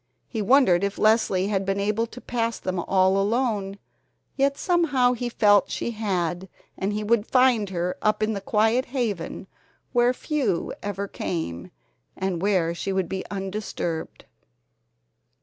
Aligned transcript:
He 0.27 0.41
wondered 0.41 0.83
if 0.83 0.97
Leslie 0.97 1.49
had 1.49 1.63
been 1.63 1.79
able 1.79 2.07
to 2.07 2.19
pass 2.19 2.57
them 2.57 2.79
all 2.79 3.19
alone, 3.19 3.77
yet 4.35 4.57
somehow 4.57 5.13
he 5.13 5.29
felt 5.29 5.69
she 5.69 5.91
had 5.91 6.49
and 6.75 6.91
he 6.91 7.03
would 7.03 7.27
find 7.29 7.69
her 7.69 7.95
up 8.01 8.23
in 8.23 8.33
the 8.33 8.41
quiet 8.41 8.85
haven 8.85 9.45
where 9.93 10.11
few 10.11 10.73
ever 10.81 11.07
came 11.07 11.69
and 12.17 12.41
where 12.41 12.73
she 12.73 12.91
would 12.91 13.09
be 13.09 13.23
undisturbed. 13.29 14.25